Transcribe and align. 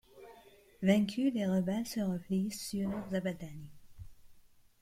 Vaincus, 0.81 1.31
les 1.31 1.45
rebelles 1.45 1.85
se 1.85 1.99
replient 1.99 2.49
sur 2.49 2.89
Zabadani. 3.11 3.69